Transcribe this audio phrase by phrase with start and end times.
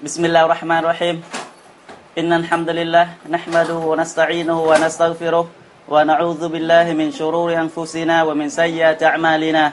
[0.00, 1.16] بسم الله الرحمن الرحيم
[2.18, 5.44] إن الحمد لله نحمده ونستعينه ونستغفره
[5.88, 9.72] ونعوذ بالله من شرور أنفسنا ومن سيئات أعمالنا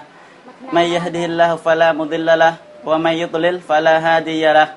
[0.76, 2.54] من يهده الله فلا مضل له
[2.86, 4.70] ومن يضلل فلا هادي له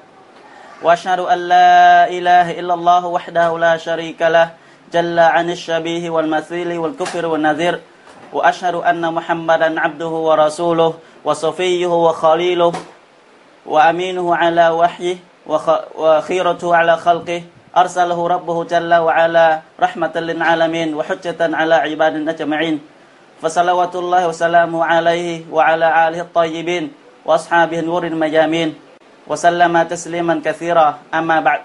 [0.86, 4.54] وأشهد أن لا إله إلا الله وحده لا شريك له
[4.94, 7.80] جل عن الشبيه والمثيل والكفر والنذير
[8.32, 10.94] وأشهد أن محمدا عبده ورسوله
[11.24, 12.72] وصفيه وخليله
[13.66, 17.41] وأمينه على وحيه وخيرته على خلقه
[17.77, 19.47] أرسله ربه جل وعلا
[19.79, 22.75] رحمة للعالمين وحجة على عباد أجمعين
[23.41, 26.85] فصلوات الله وسلامه عليه وعلى آله الطيبين
[27.25, 28.69] وأصحابه النور المجامين
[29.27, 31.61] وسلم تسليما كثيرا أما بعد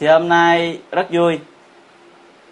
[0.00, 1.38] thì hôm nay rất vui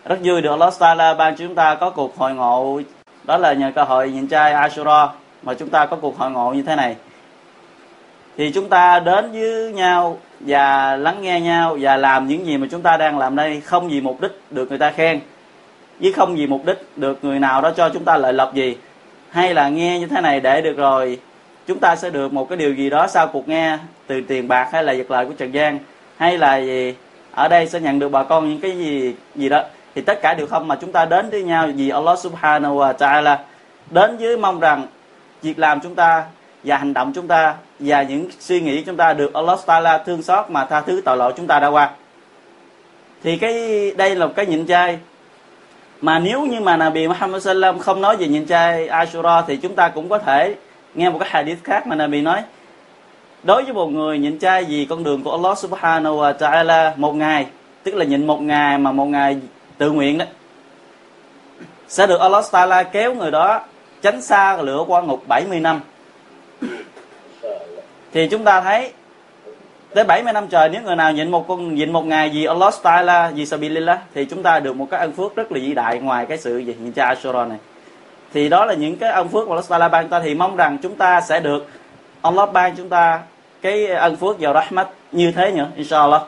[0.05, 2.81] rất vui được Allah Taala ban chúng ta có cuộc hội ngộ
[3.25, 5.09] đó là nhờ cơ hội nhịn chay Ashura
[5.43, 6.97] mà chúng ta có cuộc hội ngộ như thế này
[8.38, 12.68] thì chúng ta đến với nhau và lắng nghe nhau và làm những gì mà
[12.72, 13.62] chúng ta đang làm đây.
[13.62, 15.20] Không vì mục đích được người ta khen,
[16.00, 18.78] với không vì mục đích được người nào đó cho chúng ta lợi lộc gì.
[19.30, 21.20] Hay là nghe như thế này để được rồi,
[21.68, 24.70] chúng ta sẽ được một cái điều gì đó sau cuộc nghe từ tiền bạc
[24.72, 25.80] hay là vật lợi của trần gian
[26.18, 26.96] hay là gì?
[27.32, 29.64] Ở đây sẽ nhận được bà con những cái gì gì đó.
[29.96, 32.94] Thì tất cả đều không mà chúng ta đến với nhau vì Allah Subhanahu wa
[32.94, 33.40] Taala
[33.92, 34.88] đến với mong rằng
[35.42, 36.24] việc làm chúng ta
[36.66, 40.22] và hành động chúng ta và những suy nghĩ chúng ta được Allah Taala thương
[40.22, 41.92] xót mà tha thứ tội lỗi chúng ta đã qua.
[43.24, 44.98] Thì cái, đây là một cái nhịn chay
[46.02, 49.76] mà nếu như mà Nabi Muhammad Sallam không nói về nhịn chay Ashura thì chúng
[49.76, 50.56] ta cũng có thể
[50.96, 52.42] nghe một cái hadith khác mà Nabi nói.
[53.44, 57.16] Đối với một người nhịn chay vì con đường của Allah Subhanahu wa Taala một
[57.16, 57.46] ngày,
[57.84, 59.38] tức là nhịn một ngày mà một ngày
[59.78, 60.26] tự nguyện đó,
[61.88, 63.62] sẽ được Allah Taala kéo người đó
[64.02, 65.82] tránh xa lửa qua ngục 70 năm
[68.14, 68.92] thì chúng ta thấy,
[69.94, 72.74] tới 70 năm trời, nếu người nào nhịn một con, nhịn một ngày vì Allah
[72.84, 76.00] Taala, vì Sabilillah, thì chúng ta được một cái ân phước rất là vĩ đại
[76.00, 77.58] ngoài cái sự gì nhịn chay Ashura này.
[78.34, 80.20] Thì đó là những cái ân phước mà Allah Taala ban ta.
[80.20, 81.68] Thì mong rằng chúng ta sẽ được
[82.22, 83.22] Allah ban chúng ta
[83.62, 86.22] cái ân phước vào rahmat như thế nữa inshallah.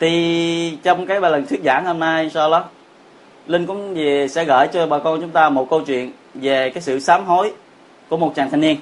[0.00, 2.64] Thì trong cái bài lần thuyết giảng hôm nay, inshallah,
[3.46, 6.82] linh cũng về sẽ gửi cho bà con chúng ta một câu chuyện về cái
[6.82, 7.52] sự sám hối
[8.08, 8.76] của một chàng thanh niên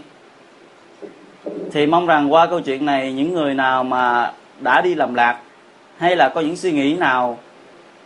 [1.73, 5.39] thì mong rằng qua câu chuyện này, những người nào mà đã đi làm lạc,
[5.99, 7.39] hay là có những suy nghĩ nào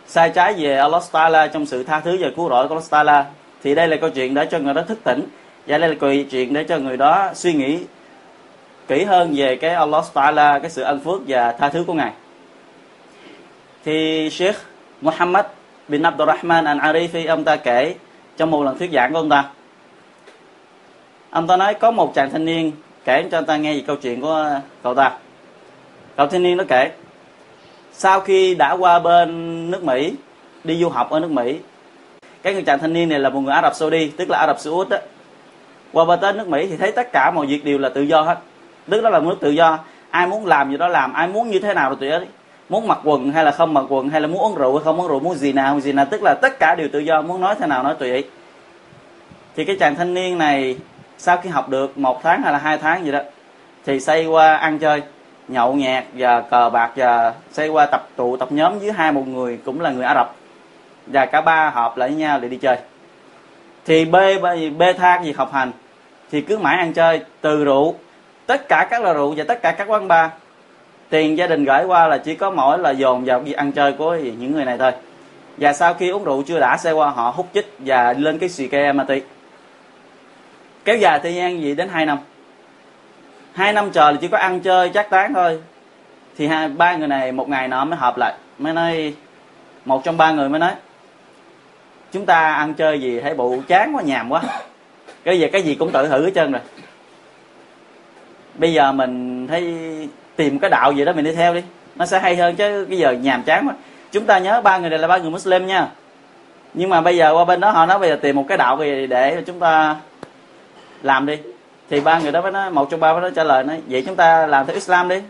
[0.07, 3.25] sai trái về Allah Taala trong sự tha thứ và cứu rỗi của Allah Taala
[3.63, 5.27] thì đây là câu chuyện để cho người đó thức tỉnh,
[5.67, 7.79] và đây là câu chuyện để cho người đó suy nghĩ
[8.87, 12.11] kỹ hơn về cái Allah Taala cái sự ân phước và tha thứ của ngài.
[13.85, 14.55] Thì Sheikh
[15.01, 15.45] Muhammad
[15.87, 17.95] bin Abdurrahman Al-Arifi, ông ta kể
[18.37, 19.43] trong một lần thuyết giảng của ông ta.
[21.29, 22.71] Ông ta nói có một chàng thanh niên
[23.05, 25.11] kể cho ta nghe về câu chuyện của ờ, cậu ta.
[26.15, 26.91] Cậu thanh niên nó kể,
[27.91, 30.13] sau khi đã qua bên nước Mỹ,
[30.63, 31.59] đi du học ở nước Mỹ,
[32.41, 34.47] cái người chàng thanh niên này là một người Ả Rập Saudi, tức là Ả
[34.47, 34.97] Rập Xê Út đó.
[35.91, 38.21] Qua bên tới nước Mỹ thì thấy tất cả mọi việc đều là tự do
[38.21, 38.37] hết.
[38.89, 39.79] Tức đó là một nước tự do.
[40.09, 42.25] Ai muốn làm gì đó làm, ai muốn như thế nào rồi tùy ấy
[42.69, 45.01] muốn mặc quần hay là không mặc quần, hay là muốn uống rượu hay không
[45.01, 47.21] uống rượu, muốn gì nào không gì nào, tức là tất cả đều tự do,
[47.21, 48.23] muốn nói thế nào nói tùy ý
[49.55, 50.77] thì cái chàng thanh niên này
[51.17, 53.19] sau khi học được một tháng hay là hai tháng gì đó
[53.85, 55.01] thì xây qua ăn chơi
[55.47, 59.27] nhậu nhẹt và cờ bạc và xây qua tập tụ tập nhóm với hai một
[59.27, 60.35] người cũng là người Ả Rập.
[61.07, 62.77] Và cả ba họp lại với nhau để đi chơi.
[63.85, 65.71] Thì bê bê, bê tha việc học hành
[66.31, 67.95] thì cứ mãi ăn chơi từ rượu.
[68.45, 70.29] Tất cả các loại rượu và tất cả các quán bar
[71.09, 73.93] tiền gia đình gửi qua là chỉ có mỗi là dồn vào việc ăn chơi
[73.93, 74.91] của những người này thôi.
[75.57, 78.49] Và sau khi uống rượu chưa đã xe qua họ hút chích và lên cái
[78.49, 79.21] xì ke ma túy
[80.85, 82.17] kéo dài thời gian gì đến 2 năm?
[83.53, 85.59] Hai năm trời là chỉ có ăn chơi chắc tán thôi.
[86.37, 89.13] Thì hai, ba người này một ngày nọ mới họp lại, mới nói,
[89.85, 90.71] một trong ba người mới nói,
[92.11, 94.41] chúng ta ăn chơi gì thấy bộ chán quá, nhàm quá.
[95.23, 96.61] Cái gì cái gì cũng tự thử hết trơn rồi.
[98.55, 99.75] Bây giờ mình thấy
[100.35, 101.61] tìm cái đạo gì đó mình đi theo đi,
[101.95, 103.73] nó sẽ hay hơn chứ bây giờ nhàm chán quá.
[104.11, 105.87] Chúng ta nhớ ba người này là ba người Muslim nha.
[106.73, 108.77] Nhưng mà bây giờ qua bên đó họ nói bây giờ tìm một cái đạo
[108.79, 109.95] gì để chúng ta
[111.05, 111.37] làm đi.
[111.89, 114.03] Thì ba người đó mới nói, một trong ba mới nói trả lời, nói, vậy
[114.05, 115.21] chúng ta làm theo Islam đi.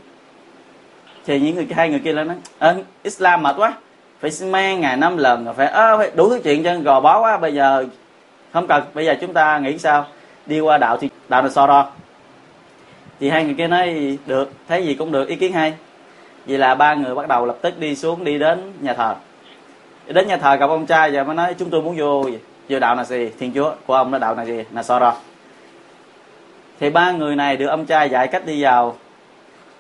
[1.26, 3.74] Thì những người, hai người kia lên nói, ơ, Islam mệt quá,
[4.20, 7.54] phải men ngày năm lần phải phải đủ thứ chuyện cho gò bó quá, bây
[7.54, 7.86] giờ
[8.54, 10.06] không cần, bây giờ chúng ta nghĩ sao?
[10.46, 11.90] Đi qua đạo thì, đạo là so đo.
[13.20, 15.74] Thì hai người kia nói, được, thấy gì cũng được, ý kiến hay.
[16.48, 19.16] Vậy là ba người bắt đầu lập tức đi xuống, đi đến nhà thờ.
[20.08, 22.30] Đến nhà thờ gặp ông trai và mới nói, chúng tôi muốn vô
[22.70, 25.16] vô đạo là gì thiên chúa, của ông là đạo là gì là so đo
[26.80, 28.96] thì ba người này được ông trai dạy cách đi vào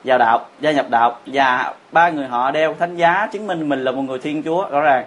[0.04, 1.18] vào đạo gia nhập đạo.
[1.26, 4.70] Và ba người họ đeo thánh giá chứng minh mình là một người thiên chúa
[4.70, 5.06] rõ ràng.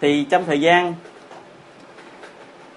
[0.00, 0.94] Thì trong thời gian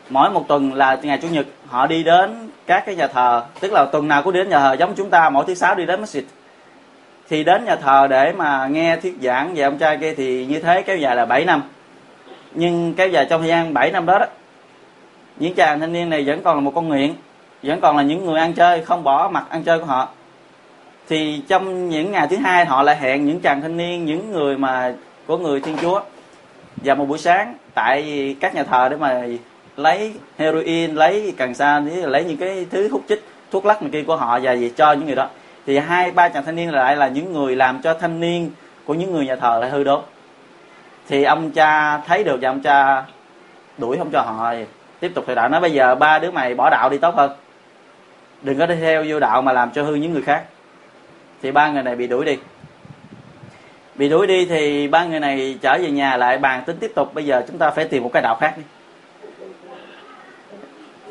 [0.10, 3.44] mỗi một tuần là ngày chủ nhật họ đi đến các cái nhà thờ.
[3.60, 5.86] Tức là tuần nào cũng đến nhà thờ giống chúng ta mỗi thứ sáu đi
[5.86, 6.22] đến masjid.
[7.30, 10.60] Thì đến nhà thờ để mà nghe thuyết giảng về ông trai kia thì như
[10.60, 11.64] thế kéo dài là 7 năm.
[12.52, 14.26] Nhưng kéo dài trong thời gian 7 năm đó, đó
[15.36, 17.14] những chàng thanh niên này vẫn còn là một con nghiện
[17.64, 20.10] vẫn còn là những người ăn chơi không bỏ mặt ăn chơi của họ.
[21.10, 24.58] Thì trong những ngày thứ hai họ lại hẹn những chàng thanh niên, những người
[24.58, 24.94] mà
[25.28, 26.02] của người thiên chúa
[26.84, 29.22] vào một buổi sáng tại các nhà thờ để mà
[29.78, 34.04] lấy heroin, lấy cần sa, lấy những cái thứ hút chích, thuốc lắc này kia
[34.04, 35.28] của họ và gì cho những người đó.
[35.66, 38.52] Thì hai, ba chàng thanh niên lại là những người làm cho thanh niên
[38.86, 40.02] của những người nhà thờ lại hư đốn.
[41.08, 43.04] Thì ông cha thấy được và ông cha
[43.78, 44.54] đuổi không cho họ.
[45.00, 45.50] Tiếp tục thì đạo.
[45.50, 47.32] Nói bây giờ ba đứa mày bỏ đạo đi tốt hơn
[48.42, 50.44] đừng có đi theo vô đạo mà làm cho hư những người khác.
[51.42, 52.38] Thì ba người này bị đuổi đi.
[53.96, 57.14] Bị đuổi đi thì ba người này trở về nhà lại bàn tính tiếp tục.
[57.14, 58.64] Bây giờ chúng ta phải tìm một cái đạo khác đi.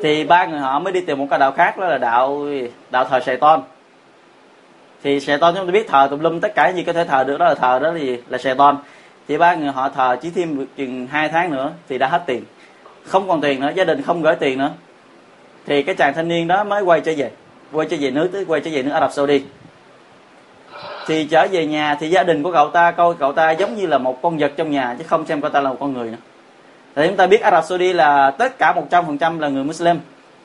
[0.03, 2.45] Thì ba người họ mới đi tìm một cái đạo khác, đó là đạo
[2.89, 3.61] đạo thờ sài tôn
[5.03, 7.23] thì sài tôn chúng ta biết thờ tùm lum tất cả gì có thể thờ
[7.23, 8.17] được, đó là thờ đó là gì?
[8.29, 8.77] Là sài tôn
[9.27, 12.43] thì ba người họ thờ chỉ thêm chừng hai tháng nữa thì đã hết tiền.
[13.05, 14.71] Không còn tiền nữa, gia đình không gửi tiền nữa
[15.69, 17.31] thì cái chàng thanh niên đó mới quay trở về,
[17.71, 19.43] quay trở về nước, tới quay trở về nước Ả Rập Saudi.
[21.07, 23.87] Thì trở về nhà thì gia đình của cậu ta coi cậu ta giống như
[23.87, 26.11] là một con vật trong nhà, chứ không xem cậu ta là một con người
[26.11, 26.17] nữa.
[26.95, 29.99] Thì chúng ta biết Ả Rập Saudi là tất cả 100% là người Muslim.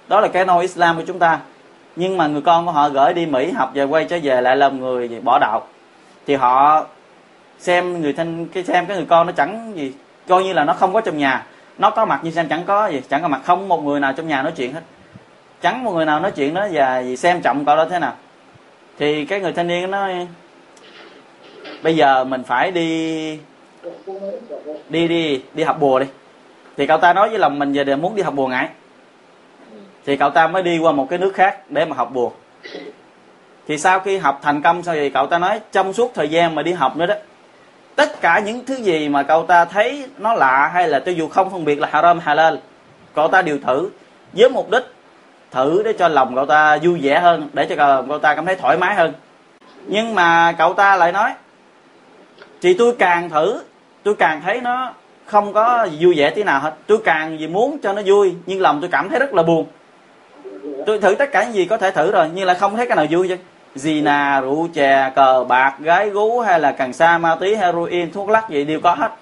[0.09, 1.41] Đó là cái nôi Islam của chúng ta.
[1.97, 4.57] Nhưng mà người con của họ gửi đi Mỹ học và quay trở về lại
[4.57, 5.67] làm người bỏ đạo.
[6.27, 6.87] Thì họ
[7.59, 9.93] xem người thanh, cái xem cái người con nó chẳng gì,
[10.29, 11.47] coi như là nó không có trong nhà.
[11.79, 14.13] Nó có mặt nhưng xem chẳng có gì, chẳng có mặt không một người nào
[14.13, 14.81] trong nhà nói chuyện hết
[15.65, 18.13] chắn một người nào nói chuyện đó và xem trọng cậu đó thế nào.
[18.99, 20.27] Thì cái người thanh niên nói,
[21.83, 23.39] bây giờ mình phải đi
[24.89, 26.07] đi đi đi học bùa đi.
[26.77, 28.69] Thì cậu ta nói với lòng mình giờ để muốn đi học bùa ngại
[30.07, 32.31] thì cậu ta mới đi qua một cái nước khác để mà học bùa.
[33.69, 36.55] Thì sau khi học thành công sau thì cậu ta nói, trong suốt thời gian
[36.55, 37.15] mà đi học nữa đó,
[37.95, 41.29] tất cả những thứ gì mà cậu ta thấy nó lạ hay là cho dù
[41.29, 42.55] không phân biệt là haram, halal,
[43.15, 43.91] cậu ta đều thử
[44.33, 44.85] với mục đích
[45.55, 48.47] thử để cho lòng cậu ta vui vẻ hơn, để cho lòng cậu ta cảm
[48.47, 49.13] thấy thoải mái hơn.
[49.87, 51.31] Nhưng mà cậu ta lại nói
[52.63, 53.63] thì tôi càng thử,
[54.03, 54.93] tôi càng thấy nó
[55.27, 56.75] không có vui vẻ tí nào hết.
[56.87, 59.67] Tôi càng gì muốn cho nó vui, nhưng lòng tôi cảm thấy rất là buồn.
[60.87, 62.97] Tôi thử tất cả những gì có thể thử rồi, nhưng lại không thấy cái
[62.97, 63.37] nào vui chứ.
[63.75, 68.13] Gì nà, rượu chè, cờ bạc, gái gú hay là cần sa, ma túy, heroin,
[68.13, 69.13] thuốc lắc gì đều có hết.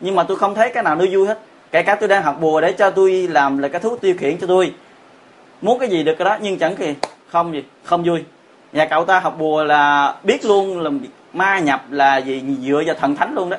[0.00, 1.38] Nhưng mà tôi không thấy cái nào nó vui hết.
[1.70, 4.38] Kể cả tôi đang học bùa để cho tôi làm là cái thuốc tiêu khiển
[4.38, 4.72] cho tôi
[5.64, 6.94] muốn cái gì được cái đó, nhưng chẳng kì.
[7.28, 8.24] Không gì, không vui.
[8.72, 10.90] Nhà cậu ta học bùa là biết luôn, là
[11.32, 13.56] ma nhập là gì, dựa vào thần thánh luôn đó.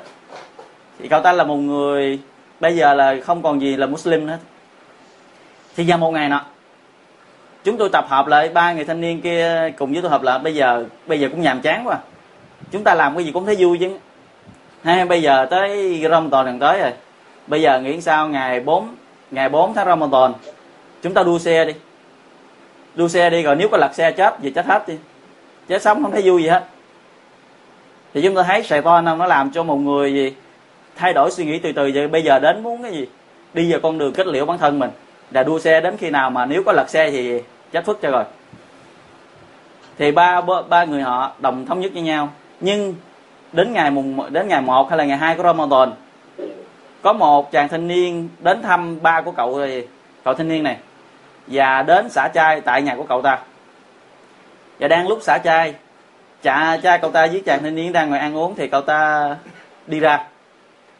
[0.99, 2.19] Thì cậu ta là một người,
[2.59, 4.37] bây giờ là không còn gì là muslim nữa.
[5.75, 6.41] Thì vào một ngày nọ,
[7.63, 10.39] chúng tôi tập hợp lại, ba người thanh niên kia cùng với tôi hợp lại.
[10.39, 11.97] Bây giờ bây giờ cũng nhàm chán quá.
[12.71, 13.97] Chúng ta làm cái gì cũng thấy vui chứ.
[14.83, 16.93] Hay bây giờ tới Ramadan gần tới rồi.
[17.47, 18.95] Bây giờ nghĩ sao, ngày 4
[19.31, 20.33] ngày 4 tháng Ramadan,
[21.01, 21.73] chúng ta đua xe đi
[22.95, 24.93] đua xe đi, rồi nếu có lật xe chết gì chết hết đi.
[25.67, 26.63] Chết sống không thấy vui gì hết.
[28.13, 30.33] Thì chúng ta thấy sài to nó làm cho một người gì?
[30.95, 33.07] Thay đổi suy nghĩ từ từ, vậy bây giờ đến muốn cái gì?
[33.53, 34.89] Đi vào con đường kết liễu bản thân mình.
[35.31, 38.11] Là đua xe đến khi nào mà nếu có lật xe thì chết phức cho
[38.11, 38.23] rồi.
[39.97, 42.29] Thì ba ba người họ đồng thống nhất với nhau.
[42.59, 42.95] Nhưng
[43.51, 45.91] đến ngày mùng đến ngày 1 hay là ngày 2 của Ramadan,
[47.01, 49.87] có một chàng thanh niên đến thăm ba của cậu rồi.
[50.23, 50.77] Cậu thanh niên này
[51.47, 53.39] và đến xả chai tại nhà của cậu ta.
[54.79, 55.73] Và đang lúc xả chai
[56.43, 59.29] cha cha cậu ta với chàng thanh niên đang ngồi ăn uống thì cậu ta
[59.87, 60.23] đi ra.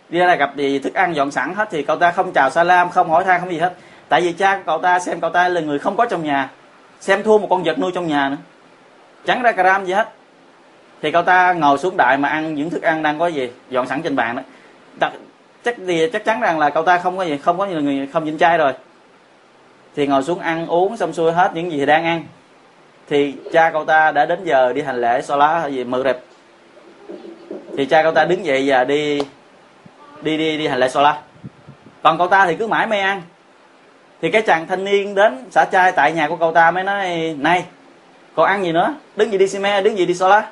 [0.10, 2.90] Đi ra gặp gì thức ăn dọn sẵn hết thì cậu ta không chào salam,
[2.90, 3.74] không hỏi thang không gì hết.
[4.10, 6.50] Tại vì cha của cậu ta xem cậu ta là người không có trong nhà,
[7.00, 8.38] xem thua một con vật nuôi trong nhà nữa.
[9.26, 10.10] Chẳng ra karam gì hết.
[11.02, 13.88] Thì cậu ta ngồi xuống đại mà ăn những thức ăn đang có gì, dọn
[13.88, 14.36] sẵn trên bàn
[15.00, 15.10] đó.
[15.64, 18.26] Chắc thì chắc chắn rằng là cậu ta không có gì, không có người không
[18.26, 18.74] nhịn trai rồi
[19.96, 22.24] thì ngồi xuống ăn uống xong xuôi hết những gì đang ăn.
[23.10, 26.20] Thì cha cậu ta đã đến giờ đi hành lễ so lá gì mự đẹp
[27.78, 29.22] thì cha cậu ta đứng dậy và đi
[30.22, 31.22] đi đi đi hành lễ so lá
[32.04, 33.22] còn cậu ta thì cứ mãi mê ăn.
[34.22, 37.36] Thì cái chàng thanh niên đến xả trai tại nhà của cậu ta mới nói
[37.40, 37.66] này
[38.36, 38.94] còn ăn gì nữa?
[39.16, 40.50] Đứng gì đi xi me đứng gì đi so lá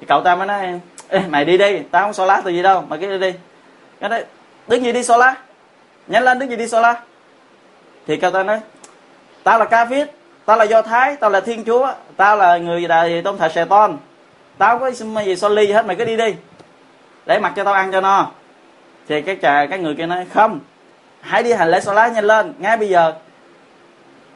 [0.00, 2.62] thì cậu ta mới nói Ê, mày đi đi tao không so lá từ gì
[2.62, 3.38] đâu mày cứ đi đi.
[4.00, 4.24] Cái đấy
[4.68, 5.36] đứng gì đi so lá
[6.06, 7.00] nhanh lên đứng gì đi so lá
[8.06, 8.60] thì cậu ta nói
[9.42, 10.10] tao là ca viết
[10.44, 13.64] tao là do thái tao là thiên chúa tao là người đại tôn thờ sài
[13.64, 13.96] tôn
[14.58, 14.90] tao có
[15.24, 16.34] gì so ly hết, mày cứ đi đi.
[17.26, 18.30] Để mặc cho tao ăn cho no.
[19.08, 20.60] Thì cái trà cái người kia nói, không,
[21.20, 23.12] hãy đi hành lễ lá nhanh lên, ngay bây giờ.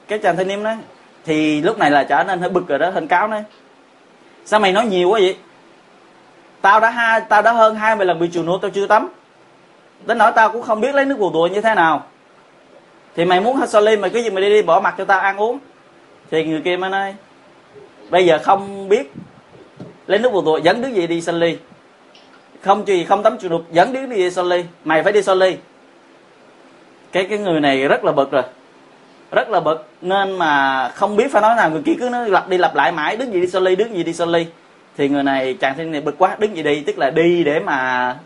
[0.09, 0.77] Cái chàng thanh niên nói,
[1.25, 3.45] thì lúc này là trở nên hơi bực rồi đó hình cáo nói,
[4.45, 5.37] sao mày nói nhiều quá vậy?
[6.61, 9.09] Tao đã hai, tao đã hơn hai mươi lần bị chùa nuốt tao chưa tắm.
[10.07, 12.07] Đến nỗi tao cũng không biết lấy nước bù đùa như thế nào
[13.19, 15.21] thì mày muốn hết ly mày cứ gì mày đi đi, bỏ mặt cho tao
[15.21, 15.59] ăn uống.
[16.31, 17.15] Thì người kia mới nói,
[18.11, 19.13] bây giờ không biết
[20.07, 21.59] lấy nước bù tùa dẫn đứa gì đi Salim
[22.61, 25.59] không gì, không tắm chuột đục, dẫn đứa đi Salim mày phải đi Salim
[27.13, 28.43] cái cái người này rất là bực rồi.
[29.31, 31.71] Rất là bực, nên mà không biết phải nói nào.
[31.71, 34.03] Người kia cứ nói lặp đi lặp lại mãi đứng gì đi soli đứng gì
[34.03, 34.47] đi soli
[34.97, 36.81] thì người này chàng thanh này bực quá đứng gì đi?
[36.81, 38.17] Tức là đi để mà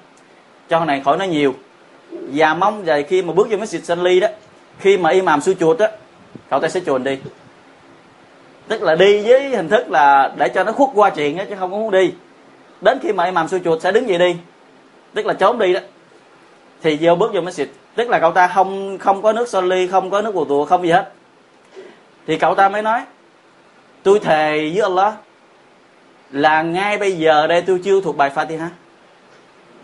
[0.69, 1.55] cho này khỏi nói nhiều.
[2.11, 4.29] Và mong rồi khi mà bước vô cái xịt soli đó
[4.79, 5.89] khi mà imam su chuột á,
[6.51, 7.19] cậu ta sẽ chuồn đi.
[8.69, 11.57] Tức là đi với hình thức là để cho nó khuất qua chuyện á, chứ
[11.59, 12.13] không có muốn đi.
[12.81, 14.37] Đến khi mà imam su chuột sẽ đứng dậy đi.
[15.15, 15.81] Tức là trốn đi đó.
[16.83, 17.67] Thì vô bước vô masjid.
[17.95, 20.83] Tức là cậu ta không không có nước soli, không có nước bùa tùa không
[20.83, 21.13] gì hết.
[22.27, 23.01] Thì cậu ta mới nói,
[24.03, 25.15] tôi thề với Allah
[26.31, 28.69] là ngay bây giờ đây tôi chưa thuộc bài Fatiha.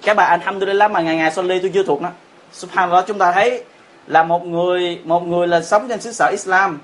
[0.03, 2.09] Cái bài Alhamdulillah mà ngày ngày Soli tôi chưa thuộc nó
[2.53, 3.65] Subhanallah, chúng ta thấy
[4.09, 6.79] là một người một người là sống trên xứ sở Islam,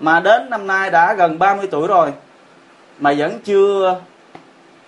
[0.00, 2.12] mà đến năm nay đã gần 30 tuổi rồi,
[2.98, 4.00] mà vẫn chưa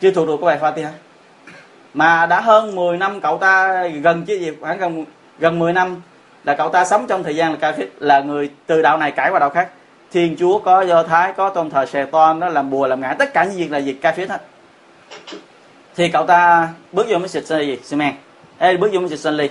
[0.01, 0.91] chưa thuộc được cái bài Fatiha.
[1.95, 5.05] Mà đã hơn 10 năm cậu ta gần chứ gì, khoảng gần
[5.39, 5.97] gần 10 năm
[6.45, 9.31] là cậu ta sống trong thời gian là kafir là người từ đạo này cải
[9.31, 9.69] qua đạo khác.
[10.13, 13.15] Thiên chúa có do thái, có tôn thờ sè toan đó làm bùa, làm ngải,
[13.19, 14.43] tất cả những việc là việc kafir hết.
[15.97, 18.15] Thì cậu ta bước vô mới xịt gì xi men
[18.61, 19.49] bước vô mới xịt ly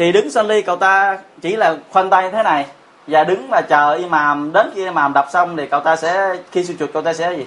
[0.00, 2.66] thì đứng sân ly, cậu ta chỉ là khoanh tay thế này.
[3.06, 6.62] Và đứng và chờ imam đến khi imam đọc xong thì cậu ta sẽ, khi
[6.62, 7.46] sujud cậu ta sẽ gì?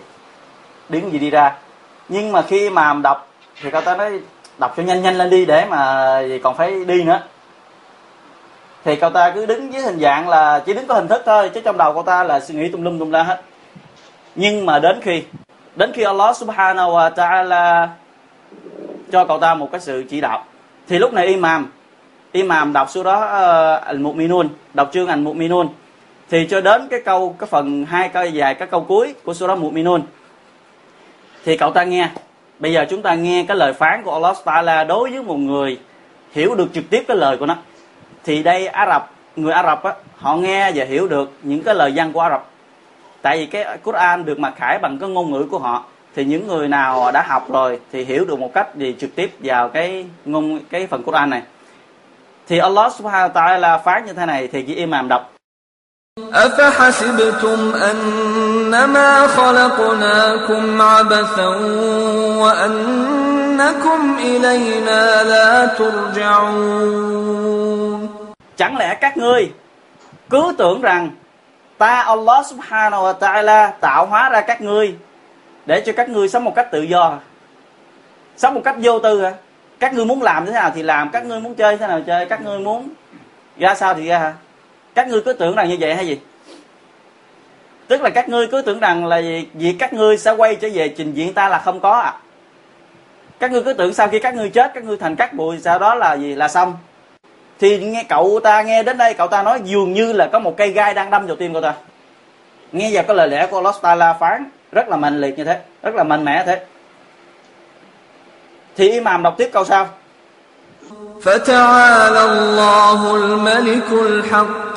[0.89, 1.55] Đứng gì đi ra.
[2.10, 3.27] Nhưng mà khi imam đọc
[3.62, 4.19] thì cậu ta nói
[4.57, 7.19] đọc cho nhanh nhanh lên đi để mà gì còn phải đi nữa.
[8.83, 11.51] Thì cậu ta cứ đứng với hình dạng là chỉ đứng có hình thức thôi,
[11.53, 13.41] chứ trong đầu cậu ta là suy nghĩ tung lum tung la hết.
[14.36, 15.24] Nhưng mà đến khi
[15.75, 17.88] đến khi Allah subhanahu wa ta'ala
[19.12, 20.45] cho cậu ta một cái sự chỉ đạo,
[20.88, 21.72] thì lúc này imam
[22.34, 25.68] imam đọc số đó ờ, uh, al-mu'minun đọc chương al-mu'minun
[26.30, 29.48] thì cho đến cái câu cái phần hai câu dài cái câu cuối của số
[29.48, 30.02] đó mu'minun
[31.46, 32.10] thì cậu ta nghe.
[32.60, 35.80] Bây giờ chúng ta nghe cái lời phán của Allah Taala đối với một người
[36.32, 37.58] hiểu được trực tiếp cái lời của nó.
[38.24, 41.75] Thì đây Ả Rập người Ả Rập á họ nghe và hiểu được những cái
[41.75, 42.46] lời văn của Ả Rập.
[43.22, 45.84] Tại vì cái Quran được mặc khải bằng cái ngôn ngữ của họ
[46.16, 49.32] thì những người nào đã học rồi thì hiểu được một cách gì trực tiếp
[49.40, 51.42] vào cái ngôn cái phần Quran này
[52.49, 55.33] thì Allah subhanahu wa ta'ala phán như thế này thì chỉ imam đọc
[56.33, 61.49] أفحسبتم أنما خلقناكم عبثا
[62.42, 67.18] وأنكم إلينا لا ترجعون
[68.57, 69.52] Chẳng lẽ các ngươi
[70.30, 71.11] cứ tưởng rằng
[71.78, 74.95] ta Allah subhanahu wa ta'ala tạo hóa ra các ngươi
[75.66, 77.18] để cho các ngươi sống một cách tự do
[78.37, 79.33] sống một cách vô tư hả
[79.80, 82.25] Các ngươi muốn làm thế nào thì làm, các ngươi muốn chơi thế nào chơi,
[82.25, 82.89] các ngươi muốn
[83.58, 84.20] ra sao thì ra.
[84.20, 84.34] Hả
[84.96, 86.20] các ngươi cứ tưởng rằng như vậy hay gì?
[87.88, 90.70] Tức là các ngươi cứ tưởng rằng là gì việc các ngươi sẽ quay trở
[90.74, 92.13] về trình diện ta là không có à.
[93.39, 95.80] Các ngươi cứ tưởng sau khi các ngươi chết, các ngươi thành cát bụi, sau
[95.80, 96.36] đó là gì?
[96.36, 96.77] Là xong.
[97.60, 100.58] Thì nghe cậu ta nghe đến đây, cậu ta nói dường như là có một
[100.58, 101.74] cây gai đang đâm vào tim cậu ta.
[102.72, 105.60] Nghe vào cái lời lẽ của Allah Taala phán rất là mạnh liệt như thế,
[105.82, 106.65] rất là mạnh mẽ thế
[108.76, 109.88] thì imam đọc tiếp câu sau
[111.25, 114.76] فتعالى الله الملك الحق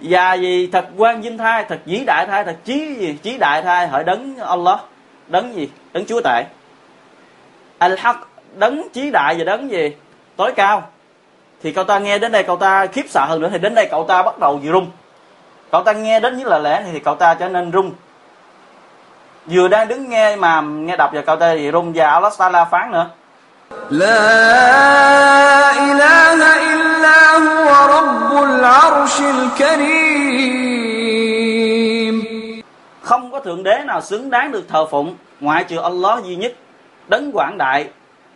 [0.00, 3.62] và gì thật quan vinh thai thật vĩ đại thai thật chí gì chí đại
[3.62, 4.80] thai hỡi đấng Allah
[5.28, 6.44] đấng gì đấng chúa tể
[7.78, 8.14] al haq
[8.54, 9.96] đấng chí đại và đấng gì
[10.36, 10.88] tối cao
[11.62, 13.88] thì cậu ta nghe đến đây cậu ta khiếp sợ hơn nữa thì đến đây
[13.90, 14.90] cậu ta bắt đầu gì rung
[15.70, 17.92] cậu ta nghe đến những lời lẽ này thì cậu ta trở nên rung
[19.47, 22.65] vừa đang đứng nghe mà nghe đọc vào câu tê thì rung và Allah Taala
[22.65, 23.09] phán nữa.
[23.89, 31.07] La ilaha illa huwa rabbul arshil karim.
[33.01, 36.53] Không có thượng đế nào xứng đáng được thờ phụng ngoại trừ Allah duy nhất
[37.07, 37.89] đấng quảng đại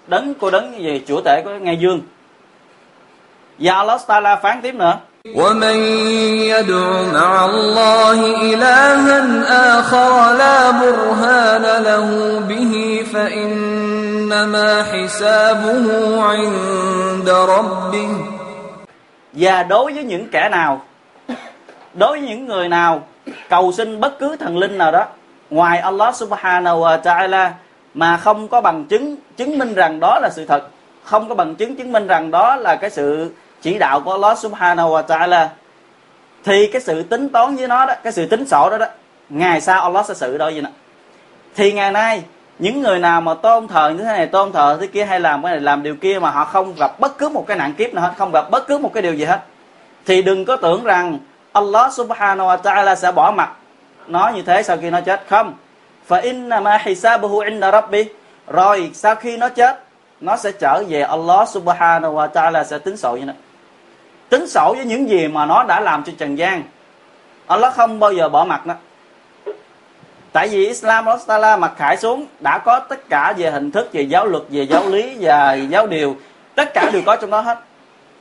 [0.07, 2.01] đấng cô đấng gì chủ tể của ngay dương.
[3.59, 4.97] Và Allah Taala phán tiếp nữa.
[5.34, 5.76] ومن
[6.52, 9.18] يدع مع الله إلها
[9.78, 12.08] آخر لا برهان له
[12.48, 12.72] به
[13.12, 15.84] فإنما حسابه
[16.22, 18.10] عند ربه
[19.32, 20.82] và đối với những kẻ nào
[21.94, 23.02] đối với những người nào
[23.48, 25.04] cầu xin bất cứ thần linh nào đó
[25.50, 27.50] ngoài Allah subhanahu wa ta'ala
[27.94, 30.68] mà không có bằng chứng chứng minh rằng đó là sự thật
[31.04, 33.30] không có bằng chứng chứng minh rằng đó là cái sự
[33.61, 35.47] chỉ đạo của Allah subhanahu wa ta'ala
[36.43, 38.85] thì cái sự tính toán với nó đó, cái sự tính sổ đó đó.
[39.29, 40.69] Ngày sau Allah sẽ xử đôi vậy nè.
[41.55, 42.23] thì ngày nay,
[42.59, 45.43] những người nào mà tôn thờ như thế này, tôn thờ thế kia hay làm
[45.43, 47.93] cái này, làm điều kia mà họ không gặp bất cứ một cái nạn kiếp
[47.93, 49.39] nào hết, không gặp bất cứ một cái điều gì hết,
[50.05, 51.19] thì đừng có tưởng rằng
[51.53, 53.51] Allah subhanahu wa ta'ala sẽ bỏ mặt
[54.07, 55.23] nó như thế sau khi nó chết.
[55.29, 55.53] Không.
[56.09, 58.05] Fa inna ma hisabuhu inda rabbi.
[58.47, 59.83] Rồi sau khi nó chết,
[60.21, 63.35] nó sẽ trở về Allah subhanahu wa ta'ala sẽ tính sổ như này
[64.31, 66.63] tính sổ với những gì mà nó đã làm cho trần gian.
[67.47, 68.73] Allah không bao giờ bỏ mặt nó.
[70.31, 73.89] Tại vì Islam Allah Taala mặc khải xuống, đã có tất cả về hình thức,
[73.93, 76.15] về giáo luật, về giáo lý và giáo điều.
[76.55, 77.59] Tất cả đều có trong đó hết.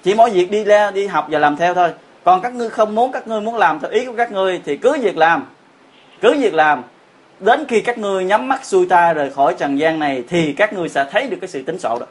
[0.02, 1.92] Chỉ mỗi việc đi ra đi học và làm theo thôi.
[2.24, 4.76] Còn các ngươi không muốn, các ngươi muốn làm theo ý của các ngươi thì
[4.76, 5.46] cứ việc làm.
[6.20, 6.82] Cứ việc làm.
[7.40, 10.72] Đến khi các ngươi nhắm mắt xuôi tay rời khỏi trần gian này thì các
[10.72, 12.06] ngươi sẽ thấy được cái sự tính sổ đó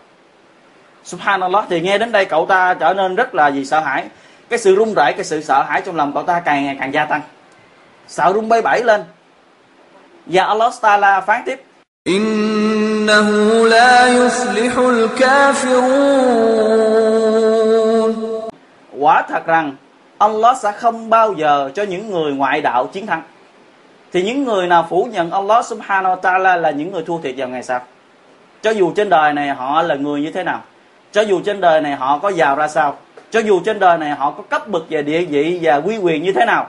[1.10, 4.06] subhanallah thì nghe đến đây cậu ta trở nên rất là gì sợ hãi.
[4.50, 6.94] Cái sự run rẩy cái sự sợ hãi trong lòng cậu ta càng ngày càng
[6.94, 7.22] gia tăng.
[8.08, 9.04] Sợ run bay bẩy lên.
[10.26, 11.64] Và Allah Taala phán tiếp.
[12.04, 16.20] Innahu la yuflihul kafirun.
[19.00, 19.76] Quả thật rằng
[20.18, 23.24] Allah sẽ không bao giờ cho những người ngoại đạo chiến thắng.
[24.14, 27.36] Thì những người nào phủ nhận Allah subhanahu wa ta'ala là những người thua thiệt
[27.38, 27.82] vào ngày sau.
[28.62, 30.62] Cho dù trên đời này họ là người như thế nào
[31.12, 32.98] cho dù trên đời này họ có giàu ra sao,
[33.32, 36.24] cho dù trên đời này họ có cấp bậc về địa vị và quy quyền
[36.24, 36.68] như thế nào,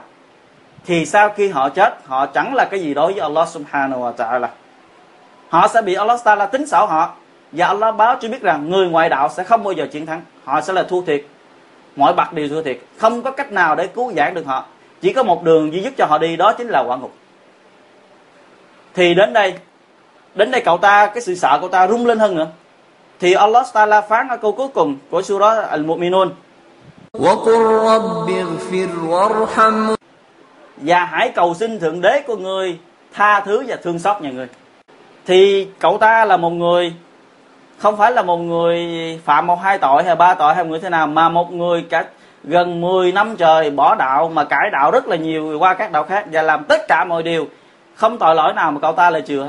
[0.85, 4.13] thì sau khi họ chết, họ chẳng là cái gì đối với Allah subhanahu wa
[4.13, 4.47] ta'ala.
[5.49, 7.13] Họ sẽ bị Allah ta'ala tính xảo họ,
[7.51, 10.21] và Allah báo cho biết rằng người ngoại đạo sẽ không bao giờ chiến thắng.
[10.43, 11.25] Họ sẽ là thua thiệt.
[11.95, 12.79] Mọi bậc đều thua thiệt.
[12.97, 14.65] Không có cách nào để cứu giãn được họ.
[15.01, 17.13] Chỉ có một đường duy nhất cho họ đi, đó chính là quả ngục.
[18.93, 19.53] Thì đến đây
[20.35, 22.47] đến đây cậu ta, cái sự sợ cậu ta rung lên hơn nữa
[23.21, 26.29] thì Allah Taala phán ở câu cuối cùng của surah Al-Mu'minun.
[30.77, 32.77] Và hãy cầu xin thượng đế của người
[33.13, 34.47] tha thứ và thương xót nhà người.
[35.25, 36.93] Thì cậu ta là một người
[37.77, 38.87] không phải là một người
[39.25, 42.05] phạm một hai tội hay ba tội hay người thế nào mà một người cả
[42.43, 46.03] gần 10 năm trời bỏ đạo mà cải đạo rất là nhiều qua các đạo
[46.03, 47.47] khác và làm tất cả mọi điều
[47.95, 49.47] không tội lỗi nào mà cậu ta lại chừa.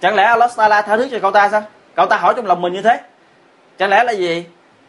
[0.00, 1.62] Chẳng lẽ Allah Taala tha thứ cho cậu ta sao?
[1.94, 3.00] Cậu ta hỏi trong lòng mình như thế.
[3.78, 4.44] Chẳng lẽ là gì?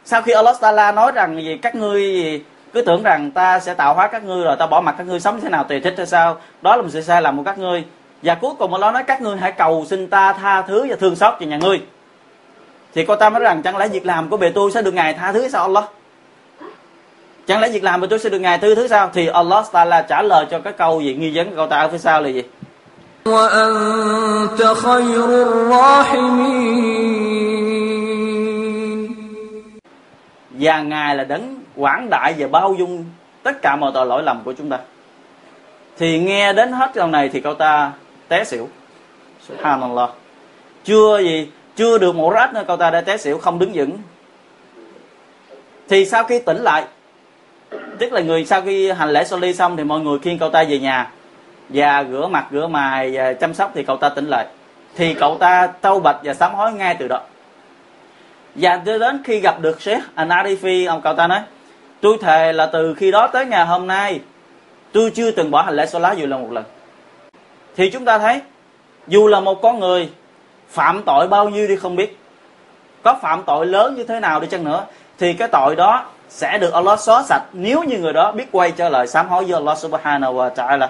[0.05, 2.41] Sau khi Allah Taala nói rằng gì các ngươi gì,
[2.73, 5.19] cứ tưởng rằng ta sẽ tạo hóa các ngươi rồi ta bỏ mặt các ngươi
[5.19, 6.37] sống thế nào tùy thích hay sao?
[6.61, 7.83] Đó là một sự sai lầm của các ngươi.
[8.21, 11.15] Và cuối cùng Allah nói các ngươi hãy cầu xin ta tha thứ và thương
[11.15, 11.81] xót cho nhà ngươi.
[12.93, 15.13] Thì cô ta nói rằng chẳng lẽ việc làm của bề tôi sẽ được ngài
[15.13, 15.83] tha thứ sao Allah?
[17.47, 19.09] Chẳng lẽ việc làm của tôi sẽ được ngài thứ thứ sao?
[19.13, 21.87] Thì Allah Taala trả lời cho cái câu gì nghi vấn của cậu ta ở
[21.87, 22.43] phía sau là gì?
[23.26, 26.80] وأنت خير الراحمين
[30.50, 33.04] và ngài là đấng quảng đại và bao dung
[33.42, 34.78] tất cả mọi tội lỗi lầm của chúng ta
[35.98, 37.92] thì nghe đến hết câu này thì cậu ta
[38.28, 38.68] té xỉu
[39.48, 40.10] subhanallah
[40.84, 43.98] chưa gì chưa được một rách nữa cậu ta đã té xỉu không đứng vững
[45.88, 46.84] thì sau khi tỉnh lại
[47.98, 50.64] tức là người sau khi hành lễ soli xong thì mọi người khiêng cậu ta
[50.64, 51.10] về nhà
[51.69, 54.47] và rửa mặt, rửa mài và chăm sóc thì cậu ta tỉnh lại.
[54.95, 57.21] Thì cậu ta tâu bạch và sám hối ngay từ đó.
[58.55, 61.39] Và cho đến khi gặp được Sheikh Anarifi, ông cậu ta nói,
[62.01, 64.19] tôi thề là từ khi đó tới ngày hôm nay,
[64.91, 66.63] tôi chưa từng bỏ hành lễ xóa lá dù là một lần.
[67.75, 68.41] Thì chúng ta thấy,
[69.07, 70.09] dù là một con người,
[70.69, 72.19] phạm tội bao nhiêu đi không biết,
[73.03, 74.85] có phạm tội lớn như thế nào đi chăng nữa,
[75.17, 78.71] thì cái tội đó sẽ được Allah xóa sạch nếu như người đó biết quay
[78.71, 80.87] trở lại sám hối với Allah subhanahu wa ta'ala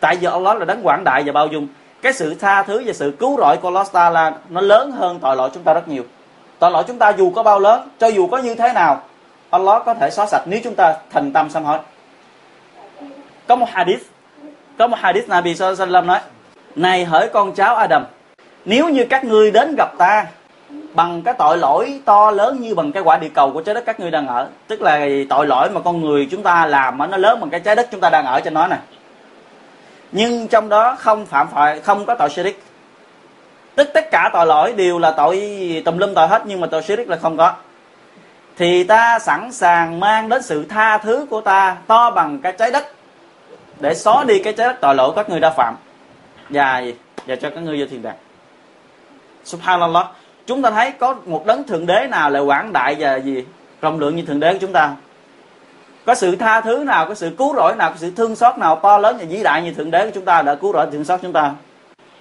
[0.00, 1.68] tại vì Allah là đấng quảng đại và bao dung.
[2.02, 5.36] Cái sự tha thứ và sự cứu rỗi của Allah Taala nó lớn hơn tội
[5.36, 6.02] lỗi chúng ta rất nhiều.
[6.58, 9.02] Tội lỗi chúng ta dù có bao lớn, cho dù có như thế nào,
[9.50, 11.78] Allah có thể xóa sạch nếu chúng ta thành tâm sám hối.
[13.46, 14.02] Có một hadith,
[14.78, 16.20] có một hadith Nabi sallallahu nói,
[16.76, 18.04] này hỡi con cháu Adam,
[18.64, 20.26] nếu như các ngươi đến gặp ta
[20.94, 23.84] bằng cái tội lỗi to lớn như bằng cái quả địa cầu của trái đất
[23.86, 27.06] các ngươi đang ở, tức là tội lỗi mà con người chúng ta làm mà
[27.06, 28.78] nó lớn bằng cái trái đất chúng ta đang ở trên nó này
[30.12, 32.62] nhưng trong đó không phạm phải, không có tội shirik.
[33.74, 36.82] Tức tất cả tội lỗi đều là tội tùm lum tội hết, nhưng mà tội
[36.82, 37.52] shirik là không có.
[38.56, 42.70] Thì ta sẵn sàng mang đến sự tha thứ của ta to bằng cái trái
[42.70, 42.92] đất,
[43.80, 45.76] để xóa đi cái trái đất tội lỗi các người đã phạm.
[46.48, 46.82] Và
[47.26, 48.16] và cho các ngươi vô thiên đàng
[49.44, 50.06] subhanallah.
[50.46, 53.44] Chúng ta thấy có một đấng thượng đế nào lại quảng đại và gì?
[53.80, 54.94] Rộng lượng như thượng đế của chúng ta
[56.04, 58.76] có sự tha thứ nào, có sự cứu rỗi nào, có sự thương xót nào
[58.76, 61.04] to lớn và vĩ đại như thượng đế của chúng ta đã cứu rỗi, thương
[61.04, 61.54] xót chúng ta?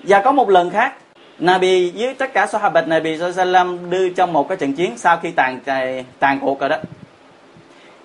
[0.04, 0.94] Và có một lần khác,
[1.40, 5.32] Nabi với tất cả Sahabat Nabi Sallam đưa trong một cái trận chiến sau khi
[5.32, 5.60] tàn
[6.20, 6.78] tàn cuộc rồi đó.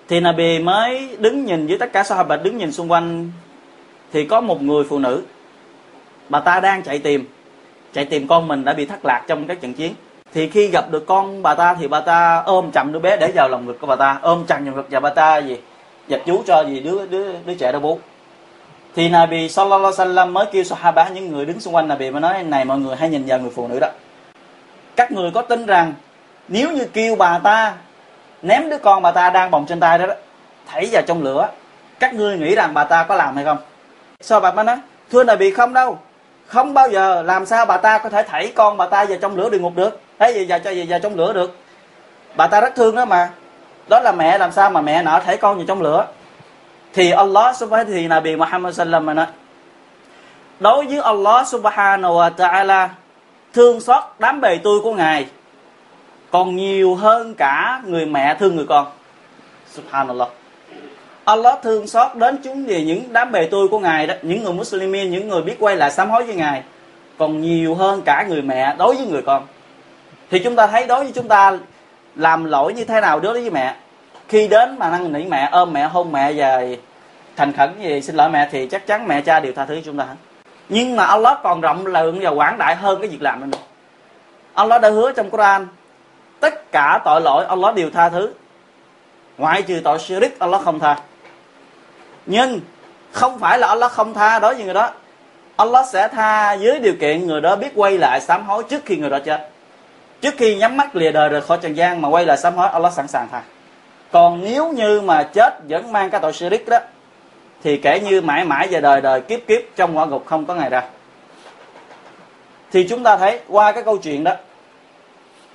[0.07, 3.31] Thì Nabi mới đứng nhìn với tất cả Sahabat đứng nhìn xung quanh.
[4.13, 5.23] Thì có một người phụ nữ,
[6.29, 7.25] bà ta đang chạy tìm.
[7.93, 9.93] Chạy tìm con mình đã bị thất lạc trong các trận chiến
[10.35, 13.31] thì khi gặp được con bà ta thì bà ta ôm chặt đứa bé để
[13.35, 15.57] vào lòng ngực của bà ta ôm chặt vào ngực và bà ta gì?
[16.07, 17.99] Dập chú cho gì đứa đứa đứa trẻ đó bố.
[18.95, 22.19] Thì Nabi sallallahu alaihi wasallam mới kêu Sahaba những người đứng xung quanh Nabi mà
[22.19, 23.87] nói này mọi người hãy nhìn vào người phụ nữ đó.
[24.95, 25.93] Các người có tin rằng
[26.47, 27.73] nếu như kêu bà ta
[28.41, 30.13] ném đứa con bà ta đang bồng trên tay đó, đó
[30.67, 31.49] thảy vào trong lửa
[31.99, 33.57] các ngươi nghĩ rằng bà ta có làm hay không?
[34.21, 34.77] Sao bà mới nói
[35.11, 35.99] thưa Nabi không đâu
[36.47, 39.35] không bao giờ làm sao bà ta có thể thảy con bà ta vào trong
[39.35, 39.99] lửa địa ngục được.
[40.19, 41.55] Thấy gì vào cho gì vào trong lửa được.
[42.35, 43.29] Bà ta rất thương đó mà.
[43.89, 46.07] Đó là mẹ làm sao mà mẹ nỡ thảy con vào trong lửa.
[46.93, 49.25] Thì Allah subhanahu thì Nabi Muhammad sallam mà nói,
[50.59, 52.87] đối với Allah subhanahu wa ta'ala,
[53.53, 55.27] thương xót đám bề tôi của ngài
[56.31, 58.87] còn nhiều hơn cả người mẹ thương người con.
[59.71, 60.29] Subhanallah.
[61.25, 64.53] Allah thương xót đến chúng về những đám bề tôi của ngài đó, những người
[64.53, 66.63] Muslimin những người biết quay lại sám hối với ngài.
[67.17, 69.43] Còn nhiều hơn cả người mẹ đối với người con.
[70.31, 71.57] Thì chúng ta thấy đối với chúng ta
[72.15, 73.75] làm lỗi như thế nào đối với mẹ?
[74.27, 76.61] Khi đến mà năn nỉ mẹ, ôm mẹ, hôn mẹ và
[77.35, 79.97] thành khẩn gì xin lỗi mẹ thì chắc chắn mẹ, cha đều tha thứ chúng
[79.97, 80.05] ta.
[80.69, 83.63] Nhưng mà Allah còn rộng lượng và quảng đại hơn cái việc làm đó nữa.
[84.53, 85.67] Allah đã hứa trong Quran,
[86.39, 88.33] tất cả tội lỗi Allah đều tha thứ.
[89.37, 90.97] Ngoại trừ tội shirk Allah không tha
[92.25, 92.59] nhưng
[93.11, 94.91] không phải là Allah không tha đối với người đó.
[95.57, 98.97] Allah sẽ tha dưới điều kiện người đó biết quay lại sám hối trước khi
[98.97, 99.49] người đó chết.
[100.21, 102.69] Trước khi nhắm mắt lìa đời rời khỏi trần gian mà quay lại sám hối,
[102.69, 103.41] Allah sẵn sàng tha.
[104.11, 106.79] Còn nếu như mà chết vẫn mang cái tội shirik đó,
[107.63, 110.55] thì kể như mãi mãi về đời đời kiếp kiếp trong quả ngục không có
[110.55, 110.83] ngày ra.
[112.71, 114.33] Thì chúng ta thấy qua cái câu chuyện đó,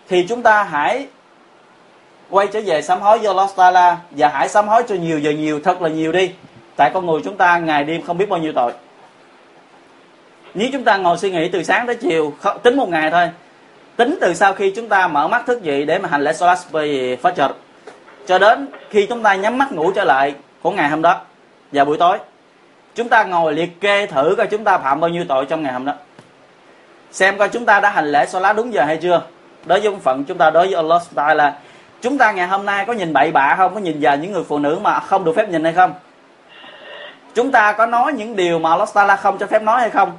[0.09, 1.07] thì chúng ta hãy
[2.31, 5.31] quay trở về sám hối do Allah Taala và hãy sám hối cho nhiều giờ
[5.31, 6.33] nhiều, thật là nhiều đi
[6.81, 8.73] tại con người chúng ta, ngày đêm không biết bao nhiêu tội.
[10.55, 13.31] Nếu chúng ta ngồi suy nghĩ từ sáng tới chiều tính một ngày thôi,
[13.97, 16.59] tính từ sau khi chúng ta mở mắt thức dậy để mà hành lễ salat
[17.23, 17.53] phát chợt
[18.27, 21.21] cho đến khi chúng ta nhắm mắt ngủ trở lại của ngày hôm đó
[21.73, 22.19] vào buổi tối,
[22.95, 25.73] chúng ta ngồi liệt kê thử coi chúng ta phạm bao nhiêu tội trong ngày
[25.73, 25.93] hôm đó.
[27.13, 29.23] Xem coi chúng ta đã hành lễ salat đúng giờ hay chưa.
[29.65, 31.59] Đối với phận chúng ta, đối với Allah Taala là
[32.01, 33.75] chúng ta ngày hôm nay có nhìn bậy bạ không?
[33.75, 35.95] Có nhìn vào những người phụ nữ mà không được phép nhìn hay không?
[37.35, 40.13] Chúng ta có nói những điều mà Allah Taala không cho phép nói hay không?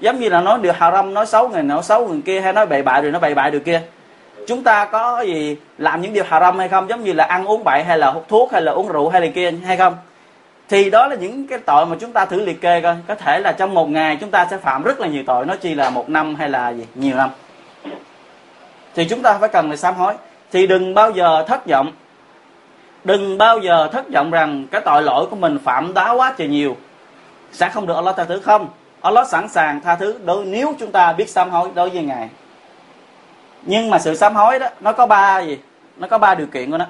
[0.00, 2.66] Giống như là nói điều haram, nói xấu người nói xấu người kia, hay nói
[2.66, 3.82] bậy bạ rồi nói bậy bạ điều kia.
[4.46, 6.88] Chúng ta có gì làm những điều haram hay không?
[6.88, 9.20] Giống như là ăn uống bậy, hay là hút thuốc, hay là uống rượu, hay
[9.20, 9.96] là kia, hay không?
[10.68, 12.96] Thì đó là những cái tội mà chúng ta thử liệt kê coi.
[13.06, 15.56] Có thể là trong một ngày chúng ta sẽ phạm rất là nhiều tội, nói
[15.56, 17.30] chi là một năm hay là gì, nhiều năm.
[18.94, 20.14] Thì chúng ta phải cần phải sám hối.
[20.52, 21.92] Thì đừng bao giờ thất vọng
[23.08, 26.48] đừng bao giờ thất vọng rằng cái tội lỗi của mình phạm đá quá trời
[26.48, 26.76] nhiều.
[27.52, 28.68] Sẽ không được Allah tha thứ không?
[29.00, 32.28] Allah sẵn sàng tha thứ đối nếu chúng ta biết sám hối đối với ngài.
[33.62, 35.58] Nhưng mà sự sám hối đó, nó có ba gì?
[35.96, 36.86] Nó có ba điều kiện của nó.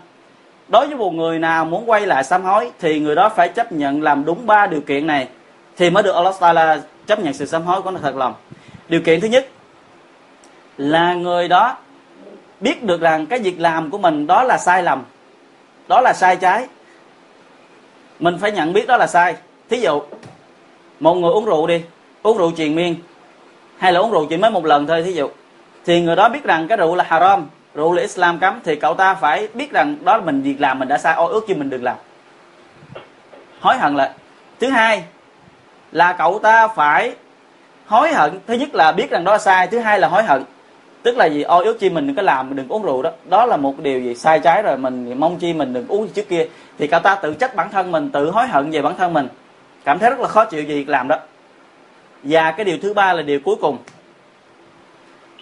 [0.69, 3.73] Đối với một người nào muốn quay lại sám hối thì người đó phải chấp
[3.73, 5.29] nhận làm đúng ba điều kiện này
[5.77, 8.35] thì mới được Allah Taala chấp nhận sự sám hối của nó thật lòng.
[8.89, 9.49] Điều kiện thứ nhất
[10.77, 11.77] là người đó
[12.61, 15.05] biết được rằng cái việc làm của mình đó là sai lầm
[15.89, 16.67] đó là sai trái.
[18.19, 19.37] Mình phải nhận biết đó là sai.
[19.71, 20.03] Thí dụ,
[21.01, 21.83] một người uống rượu đi,
[22.23, 22.95] uống rượu triền miên,
[23.79, 25.29] hay là uống rượu chỉ mới một lần thôi, thí dụ,
[25.85, 28.95] thì người đó biết rằng cái rượu là haram, rượu là Islam cấm, thì cậu
[28.95, 31.55] ta phải biết rằng đó là mình việc làm, mình đã sai ô ước chứ
[31.55, 31.97] mình đừng làm.
[33.61, 34.11] Hối hận lại
[34.61, 35.05] thứ hai
[35.93, 37.15] là cậu ta phải
[37.87, 38.39] hối hận.
[38.47, 40.45] Thứ nhất là biết rằng đó là sai, thứ hai là hối hận
[41.03, 41.43] tức là gì?
[41.43, 43.11] Ôi ước chi mình đừng có làm mình đừng uống rượu đó.
[43.29, 46.29] Đó là một điều gì sai trái rồi, mình mong chi mình đừng uống trước
[46.29, 46.47] kia.
[46.79, 49.29] Thì cậu ta tự trách bản thân mình, tự hối hận về bản thân mình.
[49.85, 51.17] Cảm thấy rất là khó chịu gì làm đó.
[52.23, 53.79] Và cái điều thứ ba là điều cuối cùng.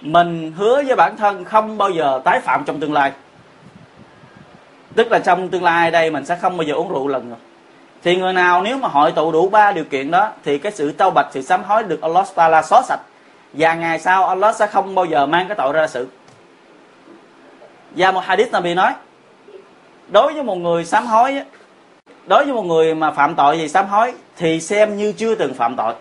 [0.00, 3.12] Mình hứa với bản thân không bao giờ tái phạm trong tương lai.
[4.94, 7.36] Tức là trong tương lai đây mình sẽ không bao giờ uống rượu lần nữa.
[8.02, 10.92] Thì người nào nếu mà hội tụ đủ ba điều kiện đó, thì cái sự
[10.92, 13.00] tâu bạch, sự sám hối được Allah Taala xóa sạch
[13.52, 16.08] và ngày sau Allah sẽ không bao giờ mang cái tội ra sự
[17.96, 18.92] và một hadith Nabi nói,
[20.08, 21.42] đối với một người sám hối
[22.26, 25.54] đối với một người mà phạm tội gì sám hối, thì xem như chưa từng
[25.54, 25.94] phạm tội.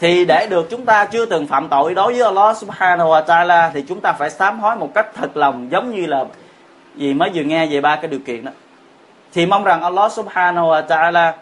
[0.00, 3.70] Thì để được chúng ta chưa từng phạm tội đối với Allah subhanahu wa ta'ala,
[3.74, 6.24] thì chúng ta phải sám hối một cách thật lòng, giống như là
[6.96, 8.52] gì mới vừa nghe về ba cái điều kiện đó.
[9.32, 11.32] Thì mong rằng Allah subhanahu wa ta'ala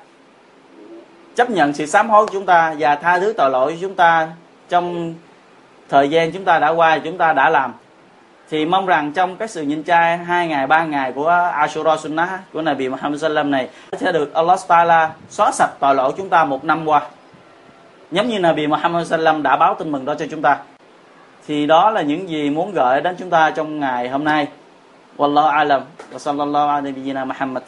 [1.35, 3.95] chấp nhận sự sám hối của chúng ta và tha thứ tội lỗi của chúng
[3.95, 4.29] ta
[4.69, 5.15] trong
[5.89, 7.73] thời gian chúng ta đã qua, chúng ta đã làm.
[8.51, 12.29] Thì mong rằng trong cái sự nhịn chay hai ngày, ba ngày của Ashura Sunnah,
[12.53, 16.45] của Nabi Muhammad Sallam này, sẽ được Allah Taala xóa sạch tội lỗi chúng ta
[16.45, 17.03] một năm qua.
[18.11, 20.59] Giống như Nabi Muhammad Sallam đã báo tin mừng đó cho chúng ta.
[21.47, 24.49] Thì đó là những gì muốn gửi đến chúng ta trong ngày hôm nay.
[25.17, 25.83] Wallahu alam.
[26.13, 27.63] Wa sallallahu ala nabiyyina Muhammad.